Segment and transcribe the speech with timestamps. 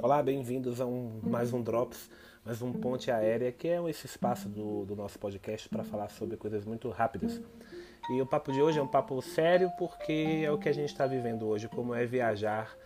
[0.00, 2.08] Olá, bem-vindos a um, mais um Drops,
[2.44, 6.36] mais um Ponte Aérea, que é esse espaço do, do nosso podcast para falar sobre
[6.36, 7.42] coisas muito rápidas.
[8.08, 10.90] E o papo de hoje é um papo sério porque é o que a gente
[10.90, 12.76] está vivendo hoje, como é viajar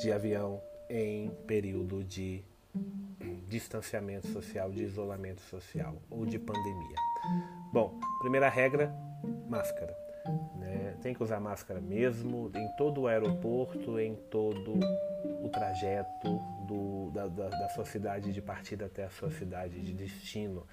[0.00, 2.42] de avião em período de
[3.48, 6.96] distanciamento social, de isolamento social ou de pandemia.
[7.72, 8.92] Bom, primeira regra,
[9.48, 9.96] máscara.
[10.56, 10.94] Né?
[11.02, 14.74] Tem que usar máscara mesmo em todo o aeroporto, em todo
[15.42, 19.92] o trajeto do, da, da, da sua cidade de partida até a sua cidade de
[19.92, 20.66] destino.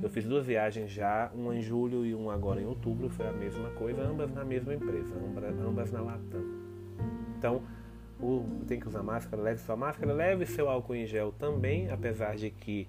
[0.00, 3.32] Eu fiz duas viagens já, uma em julho e uma agora em outubro, foi a
[3.32, 5.14] mesma coisa, ambas na mesma empresa,
[5.64, 6.42] ambas na Latam.
[7.38, 7.62] Então,
[8.20, 12.36] o, tem que usar máscara, leve sua máscara, leve seu álcool em gel também, apesar
[12.36, 12.88] de que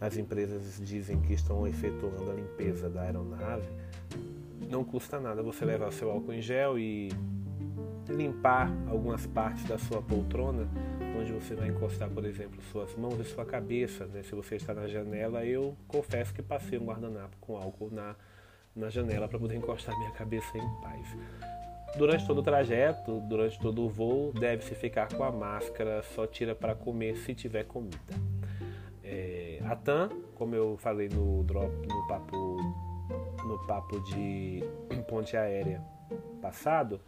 [0.00, 3.68] as empresas dizem que estão efetuando a limpeza da aeronave.
[4.68, 7.10] Não custa nada você levar seu álcool em gel e
[8.08, 10.68] limpar algumas partes da sua poltrona,
[11.18, 14.06] onde você vai encostar, por exemplo, suas mãos e sua cabeça.
[14.06, 14.22] Né?
[14.22, 18.14] Se você está na janela, eu confesso que passei um guardanapo com álcool na,
[18.74, 21.16] na janela para poder encostar minha cabeça em paz.
[21.96, 26.54] Durante todo o trajeto, durante todo o voo, deve-se ficar com a máscara, só tira
[26.54, 27.96] para comer se tiver comida.
[29.02, 32.36] É, a TAM, como eu falei no drop, no papo,
[33.46, 34.62] no papo de
[35.08, 35.80] ponte aérea
[36.40, 37.00] passado,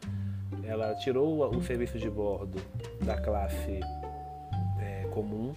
[0.65, 2.59] ela tirou o serviço de bordo
[3.05, 3.81] da classe
[4.81, 5.55] é, comum.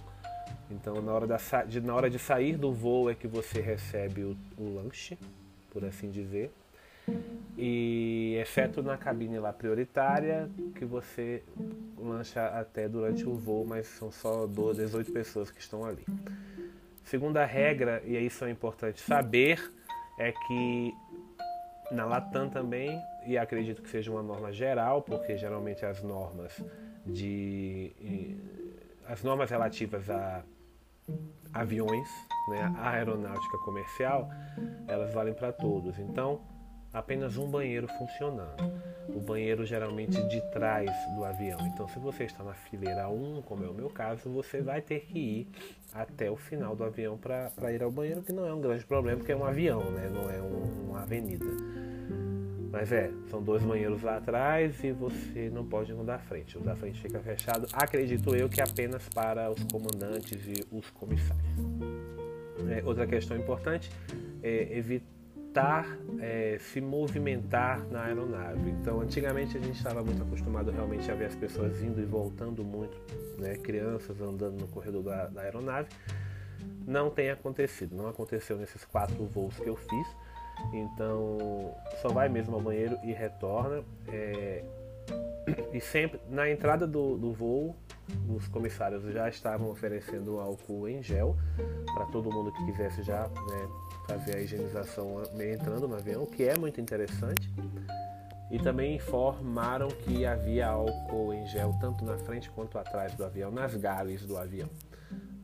[0.70, 4.22] Então, na hora, da, de, na hora de sair do voo é que você recebe
[4.22, 5.18] o, o lanche,
[5.70, 6.52] por assim dizer.
[7.58, 11.42] E exceto na cabine lá prioritária, que você
[11.98, 16.04] lancha até durante o voo, mas são só 12, 18 pessoas que estão ali.
[17.04, 19.70] Segunda regra, e isso é importante saber,
[20.18, 20.94] é que
[21.90, 26.62] na Latam também, e acredito que seja uma norma geral, porque geralmente as normas
[27.06, 28.38] de
[29.06, 30.42] as normas relativas a
[31.52, 32.08] aviões,
[32.48, 34.28] né, a aeronáutica comercial,
[34.88, 35.98] elas valem para todos.
[35.98, 36.40] Então,
[36.92, 38.82] apenas um banheiro funcionando.
[39.08, 41.58] O banheiro geralmente de trás do avião.
[41.66, 45.00] Então, se você está na fileira 1, como é o meu caso, você vai ter
[45.00, 45.48] que ir
[45.92, 49.18] até o final do avião para ir ao banheiro, que não é um grande problema,
[49.18, 50.08] porque é um avião, né?
[50.08, 51.46] não é um, uma avenida.
[52.70, 56.56] Mas é, são dois banheiros lá atrás e você não pode ir no da frente.
[56.56, 61.44] O da frente fica fechado, acredito eu que apenas para os comandantes e os comissários.
[62.70, 63.90] É, outra questão importante
[64.42, 65.21] é evitar
[65.52, 65.86] tentar
[66.18, 68.70] é, se movimentar na aeronave.
[68.70, 72.64] Então, antigamente a gente estava muito acostumado realmente a ver as pessoas indo e voltando
[72.64, 72.96] muito,
[73.38, 73.56] né?
[73.56, 75.88] crianças andando no corredor da, da aeronave.
[76.86, 80.16] Não tem acontecido, não aconteceu nesses quatro voos que eu fiz.
[80.72, 83.84] Então, só vai mesmo ao banheiro e retorna.
[84.08, 84.64] É,
[85.72, 87.76] e sempre na entrada do, do voo,
[88.34, 91.36] os comissários já estavam oferecendo álcool em gel
[91.94, 93.68] para todo mundo que quisesse já né,
[94.06, 97.50] fazer a higienização entrando no avião, que é muito interessante.
[98.50, 103.50] E também informaram que havia álcool em gel tanto na frente quanto atrás do avião,
[103.50, 104.68] nas gales do avião,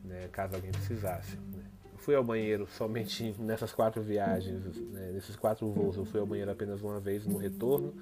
[0.03, 1.35] né, caso alguém precisasse.
[1.37, 1.63] Né.
[1.97, 6.51] Fui ao banheiro somente nessas quatro viagens, né, nesses quatro voos, eu fui ao banheiro
[6.51, 7.95] apenas uma vez no retorno.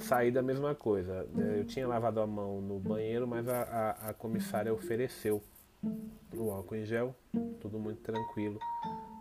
[0.00, 1.28] Saí da mesma coisa.
[1.34, 1.60] Né.
[1.60, 5.42] Eu tinha lavado a mão no banheiro, mas a, a, a comissária ofereceu
[6.34, 7.14] o álcool em gel,
[7.60, 8.58] tudo muito tranquilo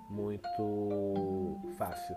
[0.10, 2.16] muito fácil.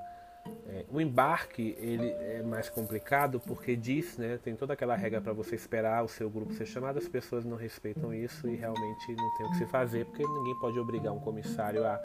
[0.67, 5.33] É, o embarque ele é mais complicado porque diz, né, tem toda aquela regra para
[5.33, 9.37] você esperar o seu grupo ser chamado, as pessoas não respeitam isso e realmente não
[9.37, 12.01] tem o que se fazer porque ninguém pode obrigar um comissário a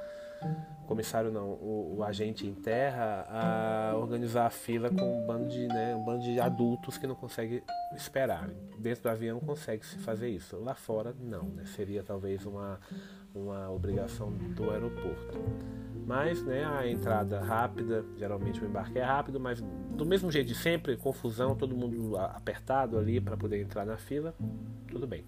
[0.88, 5.66] comissário não, o, o, agente em terra a organizar a fila com um bando de,
[5.68, 7.64] né, um bando de adultos que não consegue
[7.96, 8.50] esperar.
[8.78, 12.80] Dentro do avião consegue se fazer isso, lá fora não, né, seria talvez uma
[13.34, 15.40] uma obrigação do aeroporto.
[16.06, 20.56] Mas né, a entrada rápida, geralmente o embarque é rápido, mas do mesmo jeito de
[20.56, 24.36] sempre, confusão, todo mundo apertado ali para poder entrar na fila,
[24.88, 25.24] tudo bem.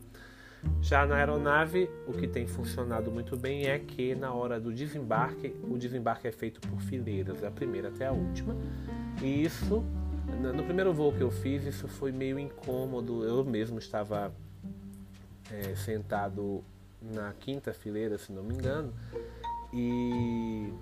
[0.81, 5.56] Já na aeronave, o que tem funcionado muito bem é que na hora do desembarque,
[5.63, 8.56] o desembarque é feito por fileiras, da primeira até a última.
[9.22, 9.84] E isso,
[10.56, 13.24] no primeiro voo que eu fiz, isso foi meio incômodo.
[13.24, 14.34] Eu mesmo estava
[15.51, 16.63] é, sentado
[17.02, 18.94] na quinta fileira, se não me engano,
[19.74, 20.74] e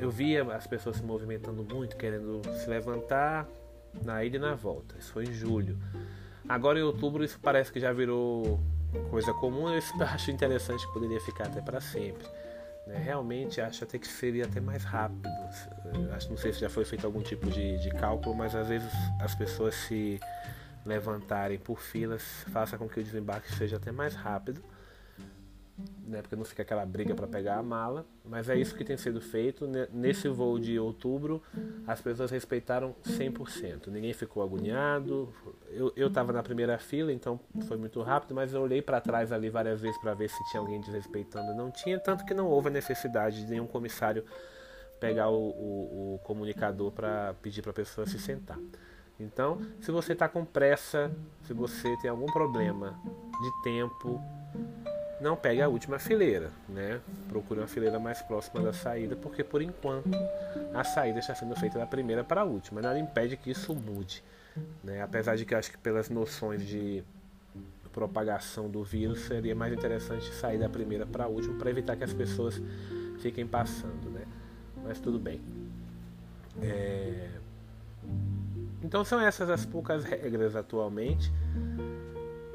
[0.00, 3.46] eu via as pessoas se movimentando muito, querendo se levantar
[4.04, 4.94] na ida e na volta.
[4.98, 5.78] Isso foi em julho.
[6.48, 8.60] Agora em outubro isso parece que já virou
[9.10, 9.68] coisa comum.
[9.68, 12.26] Eu acho interessante que poderia ficar até para sempre.
[12.86, 13.00] Né?
[13.02, 15.28] Realmente acho até que seria até mais rápido.
[16.12, 18.92] Acho não sei se já foi feito algum tipo de, de cálculo, mas às vezes
[19.20, 20.20] as pessoas se
[20.86, 22.22] levantarem por filas,
[22.52, 24.62] faça com que o desembarque seja até mais rápido
[26.06, 28.96] né, porque não fica aquela briga para pegar a mala, mas é isso que tem
[28.96, 29.68] sido feito.
[29.92, 31.42] Nesse voo de outubro,
[31.86, 35.32] as pessoas respeitaram 100%, ninguém ficou agoniado.
[35.70, 39.50] Eu estava na primeira fila, então foi muito rápido, mas eu olhei para trás ali
[39.50, 41.54] várias vezes para ver se tinha alguém desrespeitando.
[41.54, 44.24] Não tinha, tanto que não houve a necessidade de nenhum comissário
[44.98, 48.58] pegar o, o, o comunicador para pedir para a pessoa se sentar.
[49.18, 51.10] Então, se você está com pressa,
[51.46, 52.98] se você tem algum problema
[53.40, 54.20] de tempo,
[55.20, 57.00] não pegue a última fileira, né?
[57.28, 60.10] Procure uma fileira mais próxima da saída, porque por enquanto
[60.74, 62.82] a saída está sendo feita da primeira para a última.
[62.82, 64.22] Nada impede que isso mude,
[64.84, 65.02] né?
[65.02, 67.02] Apesar de que acho que pelas noções de
[67.92, 72.04] propagação do vírus seria mais interessante sair da primeira para a última para evitar que
[72.04, 72.60] as pessoas
[73.20, 74.26] fiquem passando, né?
[74.84, 75.40] Mas tudo bem.
[76.60, 77.30] É...
[78.82, 81.32] Então são essas as poucas regras atualmente.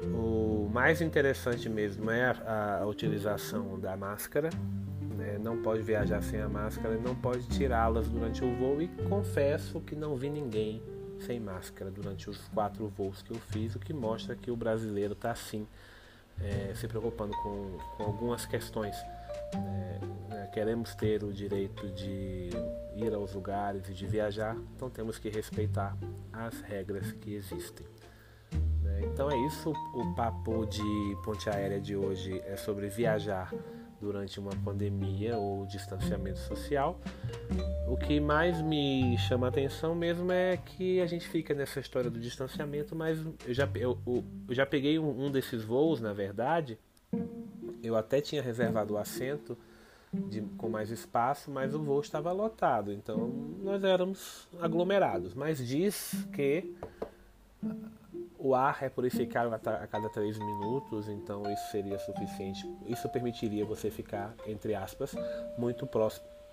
[0.02, 4.50] O mais interessante mesmo é a, a utilização da máscara.
[5.16, 5.38] Né?
[5.38, 8.80] Não pode viajar sem a máscara, não pode tirá-las durante o voo.
[8.80, 10.82] E confesso que não vi ninguém
[11.20, 15.12] sem máscara durante os quatro voos que eu fiz, o que mostra que o brasileiro
[15.12, 15.66] está assim,
[16.40, 18.96] é, se preocupando com, com algumas questões.
[19.54, 20.00] Né?
[20.28, 20.50] né?
[20.52, 22.50] Queremos ter o direito de
[22.96, 25.96] ir aos lugares e de viajar, então temos que respeitar
[26.32, 27.86] as regras que existem.
[29.12, 33.52] Então é isso, o papo de ponte aérea de hoje é sobre viajar
[34.00, 37.00] durante uma pandemia ou distanciamento social.
[37.86, 42.10] O que mais me chama a atenção mesmo é que a gente fica nessa história
[42.10, 46.78] do distanciamento, mas eu já, eu, eu já peguei um, um desses voos, na verdade,
[47.82, 49.56] eu até tinha reservado o assento
[50.12, 53.28] de, com mais espaço, mas o voo estava lotado, então
[53.62, 55.34] nós éramos aglomerados.
[55.34, 56.74] Mas diz que
[58.38, 62.68] o ar é purificado a cada 3 minutos, então isso seria suficiente.
[62.86, 65.14] Isso permitiria você ficar, entre aspas,
[65.56, 65.88] muito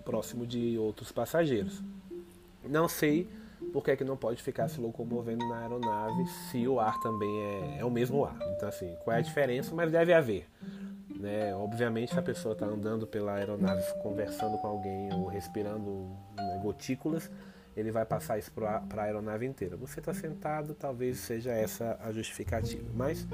[0.05, 1.81] próximo de outros passageiros.
[2.63, 3.27] Não sei
[3.73, 7.29] por que, é que não pode ficar se locomovendo na aeronave se o ar também
[7.41, 8.37] é, é o mesmo ar.
[8.55, 9.75] Então, assim, qual é a diferença?
[9.75, 10.47] Mas deve haver.
[11.19, 11.53] Né?
[11.53, 16.07] Obviamente, se a pessoa está andando pela aeronave, conversando com alguém ou respirando
[16.37, 17.29] né, gotículas,
[17.75, 19.75] ele vai passar isso para a aeronave inteira.
[19.75, 22.89] Você está sentado, talvez seja essa a justificativa.
[22.95, 23.27] Mas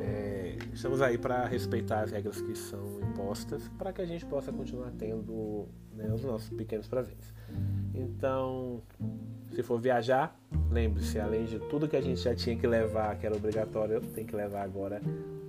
[0.00, 4.52] é, estamos aí para respeitar as regras que são impostas para que a gente possa
[4.52, 7.34] continuar tendo né, os nossos pequenos prazeres.
[7.92, 8.82] Então,
[9.52, 10.39] se for viajar,
[10.70, 14.24] lembre-se, além de tudo que a gente já tinha que levar, que era obrigatório, tem
[14.24, 15.00] que levar agora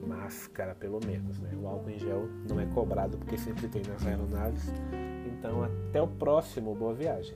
[0.06, 1.40] máscara, pelo menos.
[1.40, 1.52] Né?
[1.62, 4.74] O álcool em gel não é cobrado porque sempre tem nas aeronaves.
[5.28, 7.36] Então, até o próximo, boa viagem.